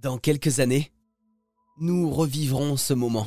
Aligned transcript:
Dans 0.00 0.16
quelques 0.16 0.60
années, 0.60 0.92
nous 1.80 2.08
revivrons 2.08 2.76
ce 2.76 2.94
moment. 2.94 3.26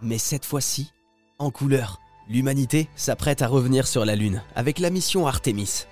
Mais 0.00 0.18
cette 0.18 0.44
fois-ci, 0.44 0.92
en 1.38 1.50
couleur. 1.52 2.00
L'humanité 2.28 2.88
s'apprête 2.96 3.42
à 3.42 3.46
revenir 3.46 3.86
sur 3.86 4.04
la 4.04 4.16
Lune 4.16 4.42
avec 4.56 4.80
la 4.80 4.90
mission 4.90 5.28
Artemis. 5.28 5.86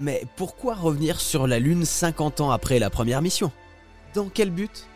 Mais 0.00 0.24
pourquoi 0.36 0.74
revenir 0.74 1.20
sur 1.20 1.46
la 1.46 1.60
Lune 1.60 1.84
50 1.84 2.40
ans 2.40 2.50
après 2.50 2.80
la 2.80 2.90
première 2.90 3.22
mission? 3.22 3.52
Dans 4.14 4.28
quel 4.28 4.50
but? 4.50 4.86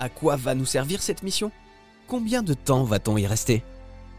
À 0.00 0.08
quoi 0.08 0.36
va 0.36 0.54
nous 0.54 0.64
servir 0.64 1.02
cette 1.02 1.22
mission? 1.22 1.52
Combien 2.06 2.42
de 2.42 2.54
temps 2.54 2.84
va-t-on 2.84 3.16
y 3.18 3.26
rester? 3.26 3.62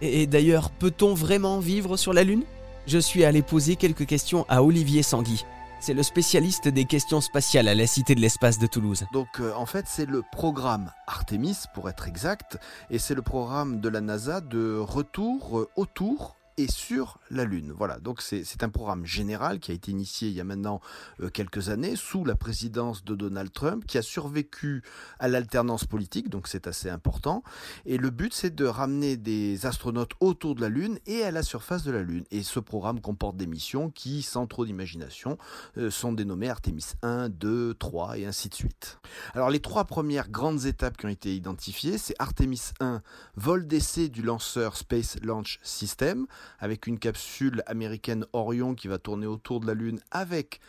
Et 0.02 0.28
d'ailleurs, 0.28 0.70
peut-on 0.70 1.16
vraiment 1.16 1.60
vivre 1.60 1.98
sur 1.98 2.14
la 2.14 2.24
Lune? 2.24 2.44
Je 2.86 3.00
suis 3.00 3.26
allé 3.26 3.42
poser 3.42 3.76
quelques 3.76 4.06
questions 4.06 4.46
à 4.48 4.62
Olivier 4.62 5.02
Sanguy. 5.02 5.44
C'est 5.80 5.94
le 5.94 6.04
spécialiste 6.04 6.68
des 6.68 6.86
questions 6.86 7.22
spatiales 7.22 7.68
à 7.68 7.76
la 7.76 7.88
Cité 7.88 8.16
de 8.16 8.20
l'Espace 8.20 8.60
de 8.60 8.68
Toulouse. 8.68 9.06
Donc 9.12 9.28
euh, 9.40 9.54
en 9.54 9.66
fait 9.66 9.86
c'est 9.88 10.08
le 10.08 10.24
programme 10.32 10.92
Artemis 11.06 11.58
pour 11.74 11.90
être 11.90 12.08
exact 12.08 12.58
et 12.90 12.98
c'est 12.98 13.14
le 13.14 13.22
programme 13.22 13.80
de 13.80 13.90
la 13.90 14.02
NASA 14.02 14.42
de 14.42 14.78
retour 14.78 15.60
euh, 15.60 15.70
autour 15.76 16.37
et 16.58 16.68
sur 16.68 17.20
la 17.30 17.46
Lune. 17.46 17.74
Voilà, 17.76 18.00
donc 18.00 18.22
c'est 18.22 18.64
un 18.64 18.70
programme 18.70 19.06
général 19.06 19.60
qui 19.60 19.72
a 19.72 19.74
été 19.74 19.92
initié 19.92 20.30
il 20.30 20.34
y 20.34 20.42
a 20.42 20.44
maintenant 20.44 20.82
euh, 21.22 21.30
quelques 21.30 21.70
années 21.70 21.96
sous 21.96 22.26
la 22.26 22.36
présidence 22.36 23.04
de 23.04 23.16
Donald 23.16 23.52
Trump, 23.52 23.86
qui 23.86 23.98
a 23.98 24.02
survécu 24.02 24.84
à 25.20 25.28
l'alternance 25.28 25.86
politique, 25.86 26.30
donc 26.30 26.48
c'est 26.48 26.68
assez 26.68 26.90
important. 26.90 27.44
Et 27.86 27.98
le 27.98 28.10
but 28.10 28.34
c'est 28.34 28.54
de 28.54 28.66
ramener 28.66 29.18
des 29.18 29.66
astronautes 29.66 30.14
autour 30.20 30.56
de 30.56 30.62
la 30.62 30.70
Lune 30.70 31.00
et 31.06 31.24
à 31.24 31.32
la 31.32 31.44
surface 31.44 31.84
de 31.84 31.92
la 31.92 32.02
Lune. 32.02 32.26
Et 32.32 32.44
ce 32.44 32.60
programme 32.60 33.02
comporte 33.02 33.38
des 33.38 33.48
missions 33.48 33.90
qui, 33.90 34.22
sans 34.22 34.48
trop 34.48 34.66
d'imagination, 34.66 35.38
euh, 35.78 35.92
sont 35.92 36.12
dénommées 36.12 36.50
Artemis 36.50 36.94
1, 37.04 37.30
2, 37.30 37.76
3 37.76 38.18
et 38.18 38.26
ainsi 38.26 38.50
de 38.50 38.56
suite. 38.56 39.00
Alors 39.34 39.50
les 39.50 39.60
trois 39.60 39.86
premières 39.86 40.30
grandes 40.30 40.66
étapes 40.66 40.98
qui 40.98 41.06
ont 41.06 41.10
été 41.10 41.36
identifiées, 41.36 41.98
c'est 41.98 42.16
Artemis 42.20 42.62
1, 42.80 43.02
vol 43.36 43.68
d'essai 43.68 44.10
du 44.10 44.22
lanceur 44.22 44.78
Space 44.78 45.18
Launch 45.22 45.60
System, 45.64 46.26
avec 46.60 46.88
une 46.88 47.00
capsule 47.00 47.64
américaine 47.68 48.26
Orion 48.34 48.76
qui 48.76 48.88
va 48.88 48.98
tourner 48.98 49.28
autour 49.28 49.60
de 49.60 49.68
la 49.68 49.74
Lune 49.74 50.00
avec 50.12 50.60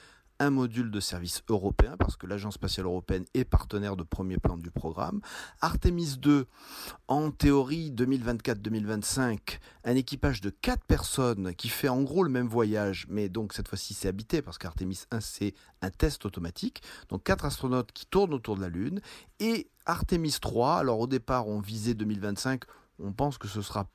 un 0.41 0.51
module 0.51 0.93
de 0.93 1.01
service 1.01 1.43
européen, 1.48 1.97
parce 1.98 2.17
que 2.17 2.27
l'Agence 2.27 2.55
spatiale 2.55 2.87
européenne 2.87 3.25
est 3.34 3.45
partenaire 3.45 3.97
de 3.97 4.05
premier 4.05 4.37
plan 4.39 4.56
du 4.56 4.71
programme. 4.71 5.21
Artemis 5.61 6.17
2, 6.17 6.47
en 7.09 7.33
théorie 7.33 7.91
2024-2025, 7.91 9.59
un 9.83 9.97
équipage 9.97 10.41
de 10.41 10.51
4 10.51 10.84
personnes 10.84 11.55
qui 11.56 11.69
fait 11.69 11.89
en 11.89 12.03
gros 12.03 12.23
le 12.23 12.31
même 12.31 12.47
voyage, 12.47 13.06
mais 13.09 13.29
donc 13.29 13.53
cette 13.53 13.67
fois-ci 13.67 13.95
c'est 13.95 14.06
habité, 14.06 14.41
parce 14.41 14.59
qu'Artemis 14.59 15.01
1 15.11 15.19
c'est 15.21 15.55
un 15.83 15.91
test 15.91 16.25
automatique. 16.25 16.83
Donc 17.09 17.25
4 17.25 17.45
astronautes 17.45 17.91
qui 17.91 18.06
tournent 18.06 18.34
autour 18.34 18.55
de 18.55 18.61
la 18.61 18.69
Lune. 18.69 19.01
Et 19.41 19.69
Artemis 19.87 20.37
3, 20.41 20.77
alors 20.77 21.01
au 21.01 21.09
départ 21.09 21.49
on 21.49 21.59
visait 21.59 21.95
2025, 21.95 22.62
on 23.01 23.12
pense 23.12 23.39
que 23.39 23.49
ce 23.49 23.61
sera 23.61 23.91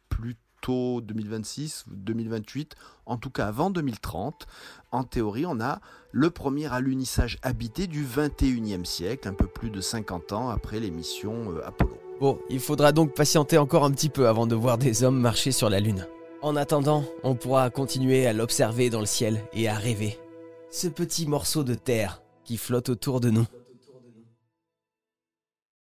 plutôt 0.63 1.01
2026, 1.01 1.85
2028, 1.89 2.75
en 3.05 3.17
tout 3.17 3.29
cas 3.29 3.47
avant 3.47 3.69
2030. 3.69 4.47
En 4.91 5.03
théorie, 5.03 5.45
on 5.45 5.59
a 5.59 5.81
le 6.13 6.29
premier 6.29 6.71
alunissage 6.71 7.37
habité 7.41 7.85
du 7.85 8.05
21e 8.05 8.85
siècle, 8.85 9.27
un 9.27 9.33
peu 9.33 9.47
plus 9.47 9.69
de 9.69 9.81
50 9.81 10.31
ans 10.31 10.49
après 10.49 10.79
les 10.79 10.89
missions 10.89 11.51
euh, 11.51 11.67
Apollo. 11.67 11.97
Bon, 12.21 12.39
il 12.49 12.61
faudra 12.61 12.93
donc 12.93 13.13
patienter 13.13 13.57
encore 13.57 13.83
un 13.83 13.91
petit 13.91 14.07
peu 14.07 14.29
avant 14.29 14.47
de 14.47 14.55
voir 14.55 14.77
des 14.77 15.03
hommes 15.03 15.19
marcher 15.19 15.51
sur 15.51 15.69
la 15.69 15.81
Lune. 15.81 16.07
En 16.41 16.55
attendant, 16.55 17.03
on 17.23 17.35
pourra 17.35 17.69
continuer 17.69 18.25
à 18.25 18.31
l'observer 18.31 18.89
dans 18.89 19.01
le 19.01 19.05
ciel 19.05 19.43
et 19.51 19.67
à 19.67 19.75
rêver. 19.75 20.17
Ce 20.71 20.87
petit 20.87 21.27
morceau 21.27 21.65
de 21.65 21.75
terre 21.75 22.21
qui 22.45 22.55
flotte 22.55 22.87
autour 22.87 23.19
de 23.19 23.31
nous. 23.31 23.45